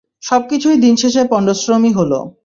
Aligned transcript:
সবকিছুই 0.23 0.77
দিনশেষে 0.77 1.21
পণ্ডশ্রমই 1.31 1.91
হলো। 1.93 2.19